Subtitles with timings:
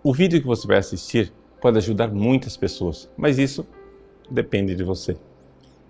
[0.00, 3.66] O vídeo que você vai assistir pode ajudar muitas pessoas, mas isso
[4.30, 5.18] depende de você.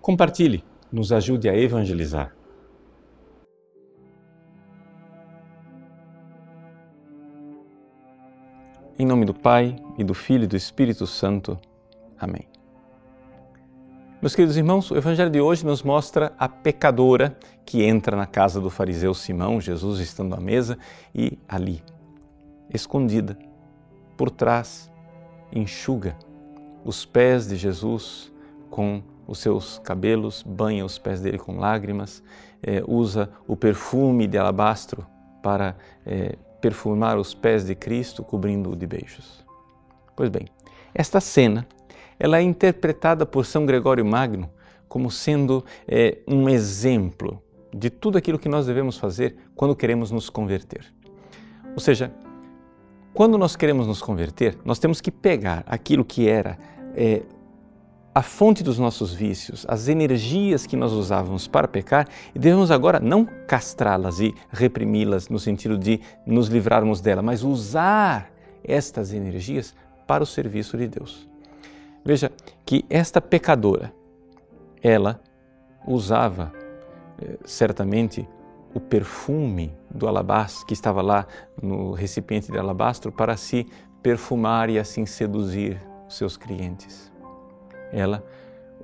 [0.00, 2.34] Compartilhe, nos ajude a evangelizar.
[8.98, 11.56] Em nome do Pai e do Filho e do Espírito Santo.
[12.18, 12.48] Amém.
[14.20, 18.60] Meus queridos irmãos, o Evangelho de hoje nos mostra a pecadora que entra na casa
[18.60, 20.76] do fariseu Simão, Jesus estando à mesa,
[21.14, 21.82] e ali,
[22.72, 23.36] escondida,
[24.22, 24.88] por trás,
[25.52, 26.16] enxuga
[26.84, 28.32] os pés de Jesus
[28.70, 32.22] com os seus cabelos, banha os pés dele com lágrimas,
[32.62, 35.04] eh, usa o perfume de alabastro
[35.42, 39.44] para eh, perfumar os pés de Cristo, cobrindo-o de beijos.
[40.14, 40.46] Pois bem,
[40.94, 41.66] esta cena
[42.16, 44.48] ela é interpretada por São Gregório Magno
[44.88, 47.42] como sendo eh, um exemplo
[47.74, 50.94] de tudo aquilo que nós devemos fazer quando queremos nos converter.
[51.74, 52.14] Ou seja,
[53.14, 56.58] quando nós queremos nos converter, nós temos que pegar aquilo que era
[56.94, 57.22] é,
[58.14, 63.00] a fonte dos nossos vícios, as energias que nós usávamos para pecar, e devemos agora
[63.00, 68.30] não castrá-las e reprimi-las no sentido de nos livrarmos dela, mas usar
[68.64, 69.74] estas energias
[70.06, 71.28] para o serviço de Deus.
[72.04, 72.30] Veja
[72.66, 73.92] que esta pecadora,
[74.82, 75.20] ela
[75.86, 76.52] usava
[77.20, 78.28] eh, certamente
[78.74, 81.26] o perfume do alabastro que estava lá
[81.60, 83.66] no recipiente de alabastro para se
[84.02, 87.12] perfumar e assim seduzir seus clientes.
[87.92, 88.24] Ela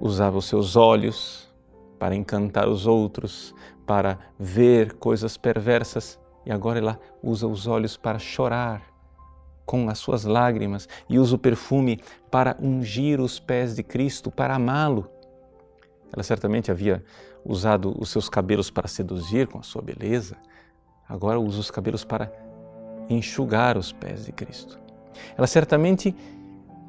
[0.00, 1.52] usava os seus olhos
[1.98, 3.54] para encantar os outros,
[3.86, 8.82] para ver coisas perversas e agora ela usa os olhos para chorar
[9.64, 14.54] com as suas lágrimas e usa o perfume para ungir os pés de Cristo, para
[14.54, 15.10] amá-lo.
[16.12, 17.02] Ela certamente havia
[17.44, 20.36] usado os seus cabelos para seduzir com a sua beleza,
[21.08, 22.32] agora usa os cabelos para
[23.08, 24.78] enxugar os pés de Cristo.
[25.36, 26.14] Ela certamente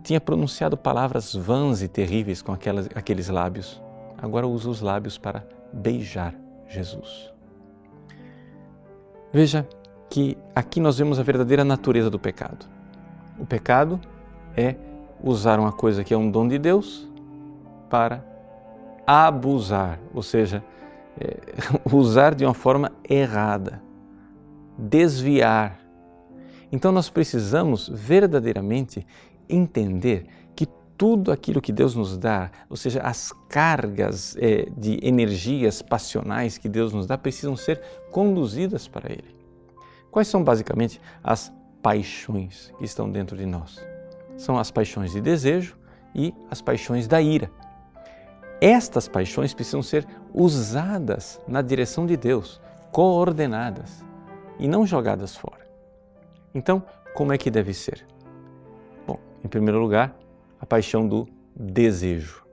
[0.04, 3.82] tinha pronunciado palavras vãs e terríveis com aquelas, aqueles lábios,
[4.18, 6.33] agora usa os lábios para beijar
[6.67, 7.32] Jesus.
[9.32, 9.67] Veja
[10.10, 12.66] que aqui nós vemos a verdadeira natureza do pecado.
[13.38, 13.99] O pecado
[14.55, 14.76] é
[15.23, 17.08] usar uma coisa que é um dom de Deus
[17.89, 18.23] para
[19.05, 20.64] abusar, ou seja,
[21.20, 21.38] é,
[21.92, 23.82] usar de uma forma errada,
[24.77, 25.80] desviar.
[26.71, 29.05] Então nós precisamos verdadeiramente
[29.49, 30.67] entender que
[30.98, 36.67] tudo aquilo que Deus nos dá, ou seja, as cargas é, de energias passionais que
[36.67, 39.36] Deus nos dá, precisam ser conduzidas para Ele.
[40.11, 41.52] Quais são basicamente as
[41.82, 43.80] paixões que estão dentro de nós?
[44.36, 45.77] São as paixões de desejo
[46.14, 47.49] e as paixões da ira.
[48.60, 52.60] Estas paixões precisam ser usadas na direção de Deus,
[52.92, 54.07] coordenadas
[54.60, 55.68] e não jogadas fora.
[56.54, 58.06] Então, como é que deve ser?
[59.06, 60.16] Bom, em primeiro lugar,
[60.60, 62.44] a paixão do desejo.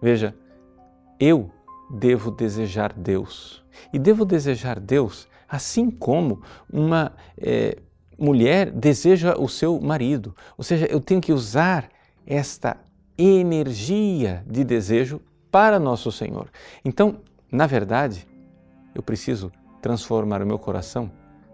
[0.00, 0.34] Veja,
[1.18, 1.50] eu
[1.90, 3.64] devo desejar Deus.
[3.92, 7.78] E devo desejar Deus assim como uma é,
[8.18, 10.36] mulher deseja o seu marido.
[10.56, 11.88] Ou seja, eu tenho que usar
[12.26, 12.76] esta
[13.16, 16.50] energia de desejo para nosso Senhor.
[16.84, 18.28] Então, na verdade,
[18.94, 19.50] eu preciso
[19.80, 21.10] transformar o meu coração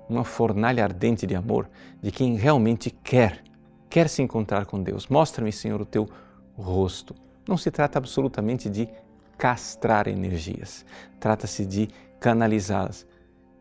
[0.08, 1.68] numa fornalha ardente de amor
[2.02, 3.42] de quem realmente quer,
[3.88, 5.06] quer se encontrar com Deus.
[5.08, 6.08] Mostra-me, Senhor, o teu
[6.56, 7.14] rosto.
[7.46, 8.88] Não se trata absolutamente de
[9.36, 10.84] castrar energias,
[11.18, 11.88] trata-se de
[12.20, 13.06] canalizá-las.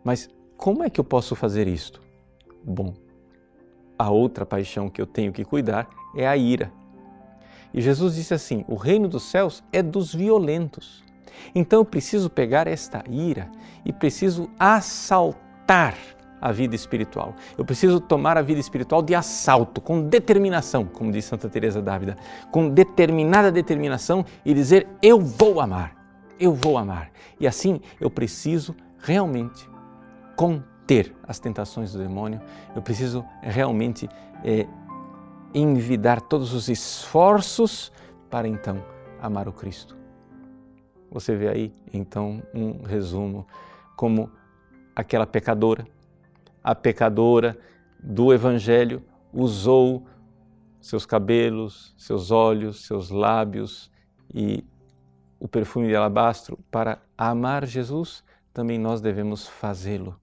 [0.04, 2.02] Mas como é que eu posso fazer isto?
[2.64, 2.94] Bom,
[3.98, 6.72] a outra paixão que eu tenho que cuidar é a ira.
[7.74, 11.04] E Jesus disse assim: o reino dos céus é dos violentos.
[11.54, 13.52] Então eu preciso pegar esta ira
[13.84, 15.96] e preciso assaltar
[16.44, 17.34] a vida espiritual.
[17.58, 22.18] Eu preciso tomar a vida espiritual de assalto, com determinação, como diz Santa Teresa d'Ávila,
[22.52, 25.96] com determinada determinação e dizer eu vou amar.
[26.38, 27.12] Eu vou amar.
[27.40, 29.70] E assim eu preciso realmente
[30.36, 32.42] conter as tentações do demônio.
[32.76, 34.10] Eu preciso realmente
[34.44, 34.68] é,
[35.54, 37.90] envidar todos os esforços
[38.30, 38.84] para então
[39.22, 39.96] amar o Cristo.
[41.10, 43.48] Você vê aí então um resumo
[43.96, 44.30] como
[44.94, 45.88] aquela pecadora,
[46.64, 47.58] a pecadora
[48.00, 50.06] do Evangelho usou
[50.80, 53.90] seus cabelos, seus olhos, seus lábios
[54.34, 54.64] e
[55.40, 58.24] o perfume de alabastro para amar Jesus,
[58.54, 60.20] também nós devemos fazê-lo.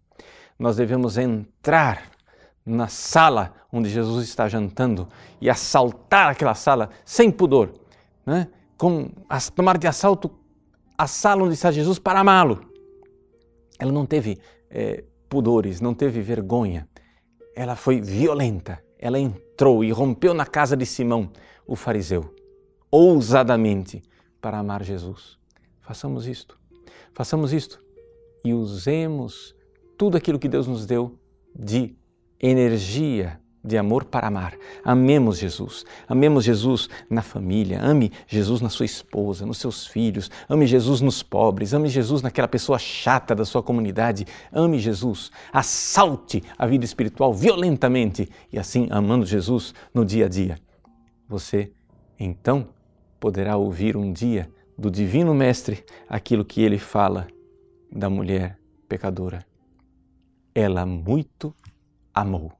[0.58, 2.10] Nós devemos entrar
[2.64, 5.08] na sala onde Jesus está jantando
[5.40, 7.72] e assaltar aquela sala sem pudor,
[8.24, 8.48] né?
[8.76, 10.30] com as, tomar de assalto
[10.96, 12.60] a sala onde está Jesus para amá-lo.
[13.78, 14.38] Ela não teve
[14.70, 16.88] é, pudores, não teve vergonha.
[17.54, 18.84] Ela foi violenta.
[18.98, 21.30] Ela entrou e rompeu na casa de Simão,
[21.66, 22.34] o fariseu,
[22.90, 24.02] ousadamente,
[24.40, 25.38] para amar Jesus.
[25.80, 26.58] Façamos isto.
[27.14, 27.82] Façamos isto
[28.44, 29.54] e usemos
[29.96, 31.18] tudo aquilo que Deus nos deu
[31.54, 31.96] de
[32.40, 34.54] energia de amor para amar.
[34.82, 35.84] Amemos Jesus.
[36.08, 37.80] Amemos Jesus na família.
[37.82, 40.30] Ame Jesus na sua esposa, nos seus filhos.
[40.48, 41.74] Ame Jesus nos pobres.
[41.74, 44.26] Ame Jesus naquela pessoa chata da sua comunidade.
[44.52, 45.30] Ame Jesus.
[45.52, 50.58] Assalte a vida espiritual violentamente e assim, amando Jesus no dia a dia,
[51.28, 51.72] você
[52.18, 52.68] então
[53.18, 57.28] poderá ouvir um dia do Divino Mestre aquilo que ele fala
[57.92, 58.58] da mulher
[58.88, 59.44] pecadora.
[60.54, 61.54] Ela muito
[62.14, 62.59] amou.